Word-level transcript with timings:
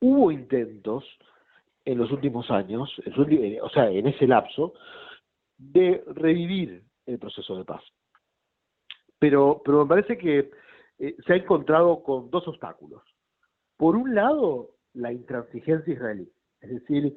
hubo 0.00 0.32
intentos 0.32 1.04
en 1.84 1.98
los 1.98 2.10
últimos 2.10 2.50
años, 2.50 2.90
o 3.62 3.70
sea, 3.70 3.90
en 3.90 4.06
ese 4.06 4.26
lapso, 4.26 4.74
de 5.56 6.02
revivir 6.06 6.82
el 7.06 7.18
proceso 7.18 7.56
de 7.56 7.64
paz. 7.64 7.82
Pero, 9.18 9.60
pero 9.64 9.84
me 9.84 9.88
parece 9.88 10.16
que 10.16 10.50
eh, 10.98 11.16
se 11.26 11.32
ha 11.32 11.36
encontrado 11.36 12.02
con 12.02 12.30
dos 12.30 12.46
obstáculos. 12.48 13.02
Por 13.76 13.96
un 13.96 14.14
lado, 14.14 14.76
la 14.94 15.12
intransigencia 15.12 15.92
israelí, 15.92 16.30
es 16.60 16.70
decir, 16.70 17.16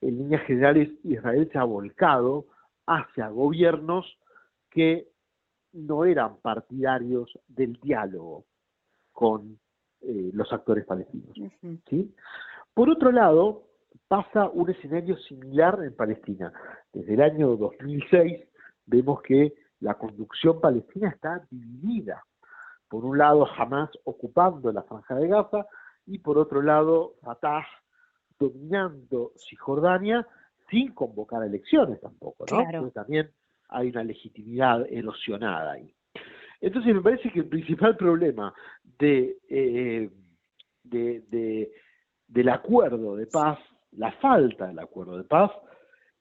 en 0.00 0.18
líneas 0.18 0.42
generales 0.46 0.88
Israel 1.04 1.48
se 1.52 1.58
ha 1.58 1.64
volcado 1.64 2.46
hacia 2.86 3.28
gobiernos 3.28 4.18
que 4.70 5.08
no 5.72 6.04
eran 6.04 6.38
partidarios 6.38 7.38
del 7.46 7.74
diálogo 7.74 8.44
con 9.12 9.58
eh, 10.02 10.30
los 10.32 10.52
actores 10.52 10.84
palestinos. 10.84 11.36
¿sí? 11.88 12.14
Por 12.74 12.90
otro 12.90 13.12
lado, 13.12 13.64
pasa 14.08 14.48
un 14.48 14.70
escenario 14.70 15.16
similar 15.18 15.82
en 15.84 15.94
Palestina. 15.94 16.52
Desde 16.92 17.14
el 17.14 17.22
año 17.22 17.56
2006 17.56 18.44
vemos 18.86 19.22
que 19.22 19.54
la 19.80 19.94
conducción 19.94 20.60
palestina 20.60 21.08
está 21.10 21.46
dividida. 21.50 22.24
Por 22.88 23.04
un 23.04 23.18
lado, 23.18 23.46
Hamas 23.46 23.90
ocupando 24.04 24.72
la 24.72 24.82
franja 24.82 25.14
de 25.14 25.28
Gaza 25.28 25.66
y 26.06 26.18
por 26.18 26.38
otro 26.38 26.60
lado, 26.60 27.14
Fatah 27.22 27.66
dominando 28.38 29.32
Cisjordania 29.36 30.26
sin 30.70 30.92
convocar 30.92 31.44
elecciones 31.44 32.00
tampoco, 32.00 32.46
¿no? 32.50 32.90
también 32.90 33.30
hay 33.68 33.90
una 33.90 34.02
legitimidad 34.04 34.86
erosionada 34.90 35.72
ahí. 35.72 35.94
Entonces 36.60 36.94
me 36.94 37.00
parece 37.00 37.30
que 37.30 37.40
el 37.40 37.48
principal 37.48 37.96
problema 37.96 38.52
eh, 38.98 40.10
de, 40.84 41.70
del 42.28 42.48
acuerdo 42.48 43.16
de 43.16 43.26
paz, 43.26 43.58
la 43.92 44.12
falta 44.12 44.66
del 44.66 44.78
acuerdo 44.78 45.16
de 45.16 45.24
paz, 45.24 45.50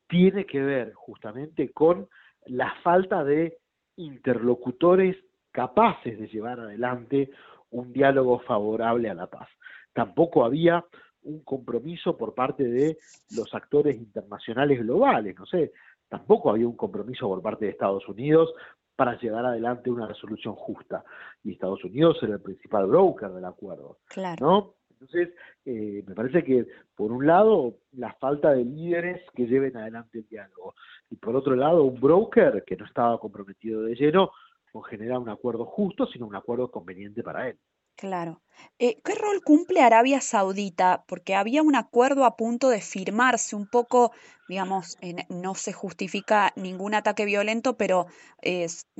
tiene 0.08 0.46
que 0.46 0.62
ver 0.62 0.94
justamente 0.94 1.72
con 1.72 2.08
la 2.46 2.73
falta 2.84 3.23
de 3.23 3.58
interlocutores 3.98 5.18
capaces 5.52 6.18
de 6.18 6.28
llevar 6.28 6.59
adelante 6.59 7.31
un 7.72 7.92
diálogo 7.92 8.40
favorable 8.40 9.09
a 9.09 9.14
la 9.14 9.28
paz. 9.28 9.50
Tampoco 9.94 10.46
había 10.46 10.84
un 11.24 11.44
compromiso 11.44 12.18
por 12.18 12.34
parte 12.34 12.64
de 12.64 12.98
los 13.36 13.53
actores 13.53 13.98
internacionales 13.98 14.80
globales, 14.80 15.38
no 15.38 15.46
sé, 15.46 15.74
tampoco 16.08 16.50
había 16.50 16.68
un 16.68 16.78
compromiso 16.78 17.28
por 17.28 17.42
parte 17.42 17.66
de 17.66 17.72
Estados 17.72 18.08
Unidos 18.08 18.53
para 19.00 19.17
llevar 19.17 19.45
adelante 19.45 19.89
una 19.89 20.08
resolución 20.08 20.55
justa. 20.55 21.05
Y 21.42 21.53
Estados 21.53 21.81
Unidos 21.86 22.17
era 22.22 22.33
el 22.33 22.42
principal 22.42 22.86
broker 22.86 23.30
del 23.30 23.45
acuerdo. 23.45 24.00
Claro. 24.09 24.45
¿no? 24.45 24.73
Entonces, 24.89 25.30
eh, 25.64 26.03
me 26.06 26.14
parece 26.14 26.44
que, 26.44 26.67
por 26.97 27.14
un 27.14 27.25
lado, 27.25 27.78
la 27.94 28.11
falta 28.16 28.52
de 28.52 28.66
líderes 28.66 29.22
que 29.33 29.47
lleven 29.47 29.78
adelante 29.78 30.17
el 30.17 30.28
diálogo. 30.28 30.75
Y 31.09 31.16
por 31.16 31.33
otro 31.38 31.56
lado, 31.56 31.86
un 31.86 31.97
broker 31.97 32.66
que 32.67 32.75
no 32.75 32.86
estaba 32.86 33.17
comprometido 33.22 33.83
de 33.83 33.95
lleno 33.95 34.31
con 34.73 34.83
generar 34.83 35.19
un 35.19 35.30
acuerdo 35.30 35.63
justo, 35.63 36.06
sino 36.06 36.28
un 36.28 36.36
acuerdo 36.36 36.69
conveniente 36.69 37.23
para 37.23 37.47
él. 37.47 37.58
Claro. 38.00 38.42
Eh, 38.80 39.02
¿Qué 39.03 39.14
rol 39.14 39.42
cumple 39.44 39.81
Arabia 39.81 40.22
Saudita? 40.22 41.03
Porque 41.05 41.36
había 41.36 41.61
un 41.61 41.75
acuerdo 41.75 42.23
a 42.23 42.38
punto 42.38 42.69
de 42.69 42.80
firmarse, 42.80 43.58
un 43.58 43.67
poco, 43.67 44.11
digamos, 44.47 44.97
no 45.30 45.53
se 45.53 45.73
justifica 45.73 46.53
ningún 46.56 46.94
ataque 46.94 47.25
violento, 47.25 47.75
pero 47.75 48.06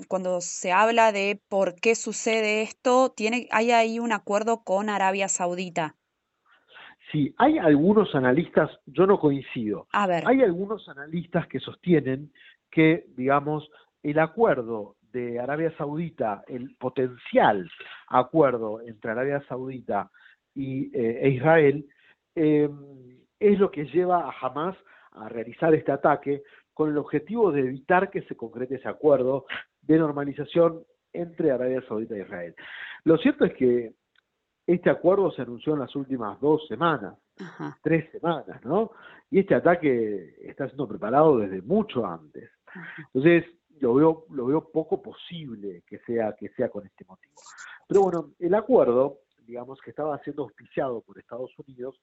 cuando 0.09 0.41
se 0.41 0.73
habla 0.73 1.14
de 1.14 1.41
por 1.47 1.75
qué 1.75 1.95
sucede 1.95 2.61
esto, 2.61 3.14
tiene, 3.16 3.47
hay 3.52 3.72
ahí 3.72 4.00
un 4.00 4.11
acuerdo 4.11 4.66
con 4.66 4.89
Arabia 4.89 5.30
Saudita. 5.30 5.95
Sí, 7.13 7.34
hay 7.38 7.58
algunos 7.58 8.13
analistas, 8.16 8.69
yo 8.86 9.08
no 9.08 9.17
coincido. 9.17 9.88
A 9.94 10.08
ver. 10.08 10.28
Hay 10.28 10.41
algunos 10.41 10.89
analistas 10.89 11.47
que 11.47 11.61
sostienen 11.61 12.34
que, 12.69 13.06
digamos, 13.16 13.69
el 14.03 14.19
acuerdo 14.19 14.97
de 15.12 15.40
Arabia 15.40 15.74
Saudita, 15.78 16.44
el 16.47 16.75
potencial 16.75 17.70
acuerdo 18.08 18.81
entre 18.81 19.12
Arabia 19.12 19.44
Saudita 19.47 20.09
y, 20.56 20.96
eh, 20.97 21.20
e 21.22 21.30
Israel, 21.30 21.86
em, 22.36 23.19
es 23.40 23.59
lo 23.59 23.72
que 23.72 23.86
lleva 23.86 24.28
a 24.28 24.34
Hamas 24.42 24.75
a 25.12 25.30
realizar 25.30 25.74
este 25.74 25.92
ataque 25.92 26.44
con 26.74 26.90
el 26.90 26.98
objetivo 26.98 27.52
de 27.52 27.62
evitar 27.62 28.09
que 28.09 28.22
se 28.24 28.36
concrete 28.36 28.75
ese 28.75 28.88
acuerdo 28.88 29.46
de 29.81 29.98
normalización 29.98 30.84
entre 31.14 31.52
Arabia 31.52 31.84
Saudita 31.88 32.16
e 32.16 32.22
Israel. 32.22 32.56
Lo 33.03 33.18
cierto 33.18 33.46
es 33.46 33.53
que 33.53 33.94
este 34.68 34.90
acuerdo 34.90 35.31
se 35.31 35.42
anunció 35.42 35.74
en 35.74 35.80
las 35.80 35.96
últimas 35.96 36.40
dos 36.40 36.68
semanas, 36.68 37.16
tres 37.81 38.09
semanas, 38.12 38.64
¿no? 38.64 38.92
Y 39.31 39.40
este 39.40 39.56
ataque 39.56 40.36
está 40.44 40.68
siendo 40.68 40.88
preparado 40.88 41.40
desde 41.40 41.62
mucho 41.64 42.06
antes. 42.06 42.52
Entonces, 43.14 43.46
lo 43.79 43.94
veo, 43.94 44.25
lo 44.29 44.45
veo 44.45 44.69
poco 44.72 45.01
posible 45.01 45.84
que 45.88 46.00
sea, 46.00 46.35
que 46.38 46.50
sea 46.50 46.69
con 46.69 46.85
este 46.85 47.06
motivo. 47.06 47.35
Pero 47.88 48.03
bueno, 48.03 48.31
el 48.40 48.53
acuerdo, 48.53 49.19
digamos, 49.45 49.79
que 49.81 49.90
estaba 49.90 50.17
siendo 50.19 50.44
auspiciado 50.44 51.01
por 51.01 51.17
Estados 51.17 51.51
Unidos, 51.59 52.00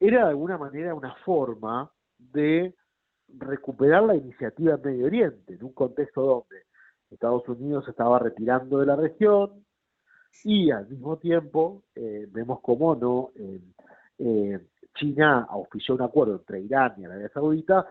era 0.00 0.24
de 0.24 0.30
alguna 0.30 0.58
manera 0.58 0.94
una 0.94 1.14
forma 1.24 1.90
de 2.18 2.74
recuperar 3.28 4.02
la 4.04 4.14
iniciativa 4.14 4.74
en 4.74 4.82
Medio 4.82 5.06
Oriente, 5.06 5.54
en 5.54 5.64
un 5.64 5.72
contexto 5.72 6.22
donde 6.22 6.64
Estados 7.10 7.48
Unidos 7.48 7.86
estaba 7.88 8.18
retirando 8.18 8.78
de 8.78 8.86
la 8.86 8.96
región 8.96 9.64
y 10.42 10.70
al 10.70 10.88
mismo 10.88 11.16
tiempo 11.16 11.84
eh, 11.94 12.26
vemos 12.30 12.60
cómo 12.60 12.96
no 12.96 13.30
eh, 13.36 13.60
eh, 14.18 14.60
China 14.96 15.46
auspició 15.48 15.94
un 15.94 16.02
acuerdo 16.02 16.36
entre 16.36 16.60
Irán 16.60 16.94
y 16.98 17.04
Arabia 17.04 17.30
Saudita 17.32 17.86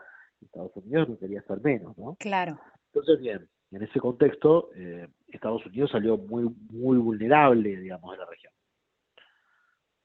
Estados 0.45 0.75
Unidos 0.75 1.09
no 1.09 1.17
quería 1.17 1.39
hacer 1.39 1.61
menos, 1.61 1.97
¿no? 1.97 2.15
Claro. 2.19 2.59
Entonces, 2.93 3.19
bien, 3.19 3.49
en 3.71 3.81
ese 3.81 3.99
contexto, 3.99 4.69
eh, 4.75 5.07
Estados 5.27 5.65
Unidos 5.65 5.89
salió 5.91 6.17
muy, 6.17 6.43
muy 6.69 6.97
vulnerable, 6.97 7.75
digamos, 7.77 8.11
de 8.11 8.17
la 8.17 8.25
región. 8.25 8.53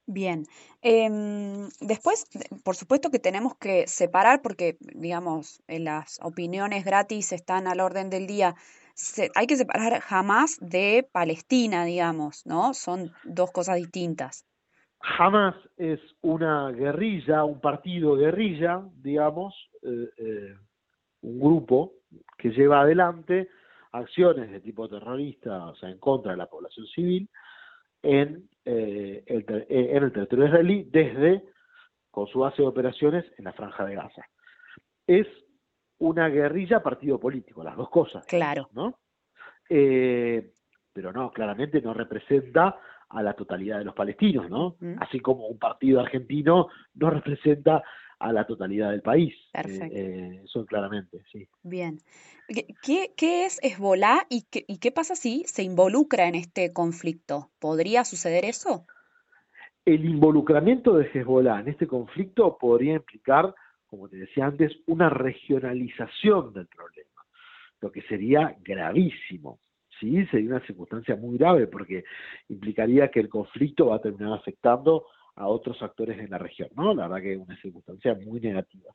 Bien. 0.07 0.47
Em, 0.81 1.69
después, 1.83 2.25
por 2.65 2.77
supuesto 2.77 3.11
que 3.11 3.19
tenemos 3.19 3.57
que 3.59 3.87
separar, 3.87 4.41
porque, 4.41 4.79
digamos, 4.81 5.63
las 5.69 6.19
opiniones 6.23 6.83
gratis 6.87 7.33
están 7.33 7.67
al 7.67 7.81
orden 7.81 8.09
del 8.09 8.27
día. 8.27 8.55
hay 9.35 9.47
que 9.47 9.57
separar 9.57 10.01
jamás 10.01 10.57
de 10.61 11.07
Palestina, 11.13 11.85
digamos, 11.85 12.47
¿no? 12.47 12.73
Son 12.75 13.13
dos 13.23 13.53
cosas 13.53 13.77
distintas. 13.77 14.45
Hamas 15.19 15.55
es 15.77 16.01
una 16.23 16.73
guerrilla, 16.73 17.45
un 17.45 17.61
partido 17.61 18.17
guerrilla, 18.17 18.83
digamos, 18.97 19.55
eh, 19.83 20.09
eh, 20.17 20.57
un 21.21 21.39
grupo 21.39 21.98
que 22.39 22.51
lleva 22.51 22.81
adelante 22.81 23.49
acciones 23.93 24.51
de 24.51 24.61
tipo 24.61 24.89
terrorista, 24.89 25.67
o 25.67 25.75
sea, 25.77 25.91
en 25.91 25.99
contra 25.99 26.33
de 26.33 26.39
la 26.39 26.47
población 26.47 26.87
civil, 26.87 27.29
en, 28.03 28.49
eh, 28.65 29.25
el, 29.27 29.45
eh, 29.49 29.89
en 29.97 30.05
el 30.05 30.13
territorio 30.13 30.47
israelí 30.47 30.89
desde 30.91 31.43
con 32.11 32.27
su 32.29 32.41
base 32.41 32.63
de 32.63 32.69
operaciones 32.69 33.25
en 33.37 33.45
la 33.45 33.53
franja 33.53 33.85
de 33.85 33.97
Gaza. 33.97 34.25
Es 35.07 35.27
una 35.99 36.29
guerrilla 36.29 36.83
partido 36.83 37.19
político, 37.19 37.65
las 37.65 37.77
dos 37.77 37.91
cosas. 37.91 38.25
Claro. 38.27 38.69
¿no? 38.73 38.99
Eh, 39.69 40.53
pero 40.93 41.13
no, 41.13 41.31
claramente 41.33 41.81
no 41.83 41.93
representa 41.93 42.79
a 43.09 43.23
la 43.23 43.35
totalidad 43.35 43.79
de 43.79 43.85
los 43.85 43.95
palestinos, 43.95 44.51
¿no? 44.51 44.77
Así 45.01 45.21
como 45.21 45.47
un 45.47 45.59
partido 45.59 46.01
argentino 46.01 46.69
no 46.95 47.11
representa 47.11 47.83
a 48.19 48.33
la 48.33 48.47
totalidad 48.47 48.91
del 48.91 49.03
país. 49.03 49.35
Perfecto. 49.53 49.97
Eh, 49.97 50.43
eso 50.45 50.67
claramente, 50.67 51.23
sí. 51.33 51.49
Bien. 51.63 51.99
¿Qué, 52.83 53.13
qué 53.17 53.45
es 53.45 53.61
Hezbollah 53.63 54.27
y 54.29 54.47
qué, 54.51 54.65
y 54.67 54.79
qué 54.79 54.91
pasa 54.91 55.15
si 55.15 55.45
se 55.45 55.63
involucra 55.63 56.27
en 56.29 56.35
este 56.35 56.73
conflicto? 56.73 57.51
¿Podría 57.59 58.05
suceder 58.05 58.45
eso? 58.45 58.87
El 59.85 60.05
involucramiento 60.05 60.97
de 60.97 61.09
Hezbollah 61.13 61.61
en 61.61 61.69
este 61.69 61.87
conflicto 61.87 62.57
podría 62.59 62.95
implicar, 62.95 63.55
como 63.87 64.09
te 64.09 64.17
decía 64.17 64.47
antes, 64.47 64.73
una 64.87 65.09
regionalización 65.09 66.53
del 66.53 66.67
problema, 66.67 67.23
lo 67.81 67.91
que 67.93 68.03
sería 68.03 68.57
gravísimo. 68.61 69.61
Sí, 70.01 70.27
sería 70.27 70.51
una 70.51 70.67
circunstancia 70.67 71.17
muy 71.17 71.39
grave 71.39 71.67
porque 71.67 72.05
implicaría 72.49 73.09
que 73.09 73.21
el 73.21 73.29
conflicto 73.29 73.87
va 73.87 73.97
a 73.97 74.01
terminar 74.01 74.33
afectando 74.33 75.07
a 75.39 75.47
otros 75.47 75.81
actores 75.83 76.19
en 76.19 76.31
la 76.31 76.39
región, 76.39 76.69
¿no? 76.75 76.95
La 76.95 77.07
verdad 77.07 77.23
que 77.23 77.33
es 77.35 77.39
una 77.39 77.57
circunstancia 77.61 78.15
muy 78.15 78.41
negativa. 78.41 78.93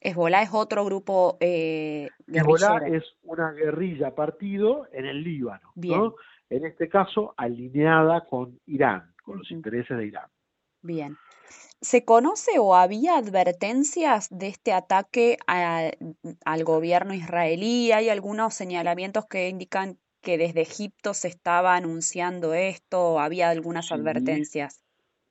Hezbollah 0.00 0.42
es 0.42 0.50
otro 0.52 0.84
grupo 0.84 1.36
eh, 1.40 2.08
Hezbollah 2.26 2.86
es 2.88 3.04
una 3.22 3.52
guerrilla 3.52 4.14
partido 4.14 4.86
en 4.92 5.06
el 5.06 5.22
Líbano, 5.22 5.72
¿no? 5.74 6.14
En 6.50 6.66
este 6.66 6.88
caso 6.88 7.34
alineada 7.36 8.26
con 8.26 8.60
Irán, 8.66 9.14
con 9.24 9.38
los 9.38 9.50
intereses 9.50 9.96
de 9.96 10.06
Irán. 10.06 10.28
Bien. 10.82 11.16
¿Se 11.80 12.04
conoce 12.04 12.58
o 12.58 12.74
había 12.74 13.16
advertencias 13.16 14.28
de 14.30 14.48
este 14.48 14.72
ataque 14.72 15.38
al 15.46 16.64
gobierno 16.64 17.14
israelí? 17.14 17.92
¿Hay 17.92 18.08
algunos 18.08 18.54
señalamientos 18.54 19.26
que 19.26 19.48
indican 19.48 19.98
que 20.20 20.38
desde 20.38 20.62
Egipto 20.62 21.14
se 21.14 21.28
estaba 21.28 21.76
anunciando 21.76 22.54
esto? 22.54 23.20
¿Había 23.20 23.50
algunas 23.50 23.92
advertencias? 23.92 24.85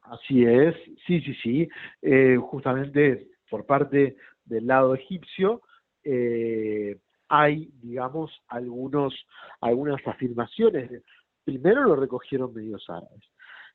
Así 0.09 0.45
es, 0.45 0.75
sí, 1.05 1.21
sí, 1.21 1.33
sí. 1.41 1.69
Eh, 2.01 2.37
justamente 2.37 3.27
por 3.49 3.65
parte 3.65 4.17
del 4.45 4.67
lado 4.67 4.93
egipcio 4.93 5.61
eh, 6.03 6.97
hay, 7.27 7.71
digamos, 7.81 8.31
algunos, 8.47 9.13
algunas 9.61 10.05
afirmaciones. 10.07 11.03
Primero 11.43 11.83
lo 11.83 11.95
recogieron 11.95 12.53
medios 12.53 12.89
árabes 12.89 13.23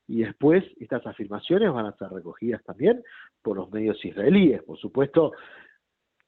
y 0.07 0.23
después 0.23 0.65
estas 0.81 1.07
afirmaciones 1.07 1.73
van 1.73 1.87
a 1.87 1.97
ser 1.97 2.09
recogidas 2.11 2.63
también 2.65 3.03
por 3.43 3.57
los 3.57 3.71
medios 3.71 4.05
israelíes. 4.05 4.63
Por 4.63 4.79
supuesto, 4.79 5.33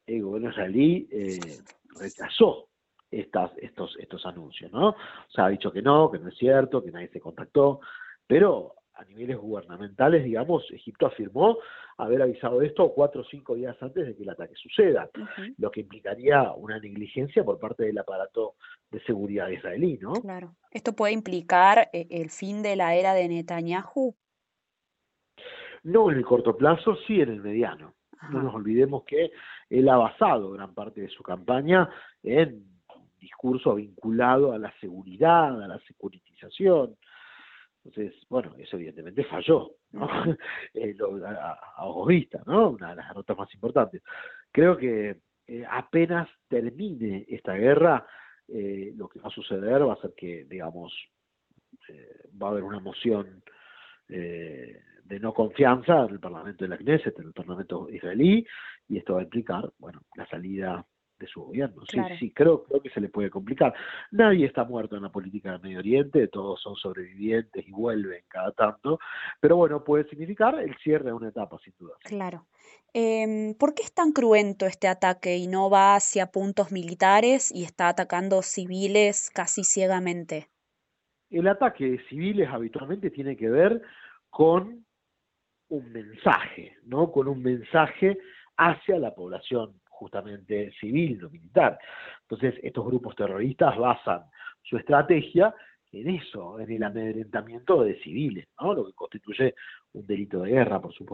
el 0.07 0.23
gobierno 0.23 0.51
israelí 0.51 1.09
eh, 1.11 1.59
rechazó 2.01 2.69
estas, 3.11 3.51
estos, 3.59 3.97
estos 3.99 4.25
anuncios, 4.27 4.73
¿no? 4.73 4.91
O 4.91 5.31
sea, 5.31 5.47
ha 5.47 5.49
dicho 5.51 5.73
que 5.73 5.83
no, 5.83 6.11
que 6.11 6.19
no 6.19 6.29
es 6.29 6.37
cierto, 6.37 6.83
que 6.83 6.91
nadie 6.91 7.09
se 7.09 7.21
contactó, 7.21 7.81
pero 8.27 8.75
a 8.95 9.05
niveles 9.05 9.39
gubernamentales, 9.39 10.25
digamos, 10.25 10.71
Egipto 10.71 11.07
afirmó 11.07 11.59
haber 11.97 12.23
avisado 12.23 12.59
de 12.59 12.67
esto 12.67 12.93
cuatro 12.93 13.23
o 13.23 13.25
cinco 13.25 13.55
días 13.55 13.77
antes 13.81 14.07
de 14.07 14.17
que 14.17 14.23
el 14.23 14.31
ataque 14.31 14.55
suceda, 14.55 15.09
lo 15.59 15.71
que 15.71 15.81
implicaría 15.81 16.53
una 16.53 16.79
negligencia 16.79 17.45
por 17.45 17.59
parte 17.59 17.85
del 17.85 17.99
aparato 17.99 18.55
de 18.91 19.01
seguridad 19.05 19.49
israelí, 19.49 19.99
¿no? 20.01 20.13
Claro. 20.15 20.55
¿Esto 20.71 20.95
puede 20.95 21.13
implicar 21.13 21.89
eh, 21.93 22.07
el 22.11 22.31
fin 22.31 22.63
de 22.63 22.77
la 22.77 22.95
era 22.95 23.15
de 23.15 23.29
Netanyahu? 23.29 24.15
No 25.85 26.11
en 26.11 26.19
el 26.19 26.25
corto 26.25 26.57
plazo, 26.57 26.97
sí 27.07 27.21
en 27.21 27.31
el 27.31 27.41
mediano. 27.41 27.95
No 28.31 28.41
nos 28.41 28.55
olvidemos 28.55 29.03
que 29.05 29.33
él 29.69 29.89
ha 29.89 29.97
basado 29.97 30.53
gran 30.53 30.75
parte 30.75 31.01
de 31.01 31.09
su 31.09 31.25
campaña 31.25 31.89
en 32.23 32.65
discurso 33.19 33.75
vinculado 33.75 34.53
a 34.53 34.59
la 34.59 34.73
seguridad, 34.81 35.61
a 35.61 35.67
la 35.67 35.79
securitización, 35.81 36.97
entonces, 37.85 38.15
bueno, 38.29 38.55
eso 38.59 38.77
evidentemente 38.77 39.25
falló, 39.25 39.73
¿no? 39.93 40.09
Eh, 40.75 40.97
a, 41.27 41.87
ojos 41.87 42.09
vistas, 42.09 42.47
¿no? 42.47 42.71
Una 42.71 42.91
de 42.91 42.97
las 42.97 43.09
derrotas 43.09 43.37
más 43.37 43.53
importantes. 43.55 44.03
Creo 44.51 44.77
que 44.77 45.19
eh, 45.47 45.65
apenas 45.69 46.29
termine 46.49 47.27
esta 47.29 47.55
guerra, 47.55 48.07
eh, 48.49 48.93
lo 48.97 49.09
que 49.09 49.21
va 49.21 49.29
a 49.29 49.33
suceder 49.33 49.87
va 49.87 49.95
a 49.95 50.01
ser 50.01 50.15
que, 50.17 50.45
digamos, 50.45 50.93
va 52.41 52.49
a 52.49 52.51
haber 52.51 52.63
una 52.63 52.81
moción 52.81 53.43
de 54.09 55.21
no 55.21 55.33
confianza 55.35 56.05
en 56.05 56.11
el 56.11 56.21
Parlamento 56.21 56.65
de 56.65 56.69
la 56.69 56.77
Knesset, 56.77 57.19
en 57.19 57.27
el 57.27 57.33
Parlamento 57.33 57.89
israelí, 57.91 58.47
y 58.89 58.99
esto 58.99 59.15
va 59.15 59.21
a 59.21 59.25
implicar, 59.25 59.71
bueno, 59.79 60.03
la 60.17 60.27
salida 60.27 60.87
de 61.23 61.29
su 61.29 61.43
gobierno. 61.43 61.83
Sí, 61.89 61.99
sí, 62.19 62.31
creo, 62.33 62.65
creo 62.65 62.83
que 62.83 62.91
se 62.91 63.01
le 63.01 63.09
puede 63.09 63.31
complicar. 63.31 63.73
Nadie 64.11 64.47
está 64.47 64.65
muerto 64.65 64.97
en 64.97 65.03
la 65.03 65.09
política 65.11 65.53
del 65.53 65.63
Medio 65.63 65.79
Oriente, 65.79 66.29
todos 66.29 66.61
son 66.61 66.77
sobrevivientes 66.77 67.67
y 67.67 67.71
vuelven 67.71 68.25
cada 68.29 68.53
tanto, 68.53 68.99
pero 69.41 69.57
bueno, 69.57 69.83
puede 69.83 70.09
significar 70.09 70.59
el 70.59 70.77
cierre 70.79 71.07
de 71.07 71.13
una 71.13 71.29
etapa, 71.29 71.59
sin 71.65 71.73
duda. 71.79 71.95
Claro. 72.03 72.47
Eh, 72.95 73.55
¿Por 73.59 73.75
qué 73.75 73.83
es 73.83 73.95
tan 73.95 74.13
cruento 74.13 74.67
este 74.67 74.89
ataque 74.89 75.37
y 75.37 75.47
no 75.47 75.71
va 75.71 75.95
hacia 75.95 76.27
puntos 76.27 76.73
militares 76.73 77.51
y 77.51 77.65
está 77.65 77.89
atacando 77.89 78.43
civiles 78.43 79.31
casi 79.31 79.65
ciegamente? 79.65 80.49
El 81.31 81.49
ataque 81.49 81.85
de 81.85 81.99
civiles 82.09 82.49
habitualmente 82.51 83.11
tiene 83.11 83.37
que 83.37 83.49
ver 83.49 83.81
con 84.29 84.85
un 85.69 85.93
mensaje, 85.93 86.77
¿no? 86.85 87.11
Con 87.11 87.29
un 87.29 87.43
mensaje 87.43 88.19
hacia 88.59 88.99
la 88.99 89.15
población 89.15 89.81
justamente 90.03 90.73
civil, 90.81 91.19
no 91.21 91.31
militar. 91.31 91.79
Entonces, 92.23 92.55
estos 92.63 92.85
grupos 92.85 93.15
terroristas 93.15 93.77
basan 93.79 94.23
su 94.63 94.77
estrategia 94.77 95.55
en 95.93 96.09
eso, 96.09 96.59
en 96.59 96.71
el 96.71 96.83
amedrentamiento 96.83 97.83
de 97.85 98.01
civiles, 98.01 98.49
¿no? 98.61 98.75
lo 98.75 98.87
que 98.87 98.93
constituye 98.95 99.55
un 99.93 100.07
delito 100.07 100.41
de 100.41 100.51
guerra, 100.51 100.81
por 100.81 100.93
supuesto. 100.93 101.11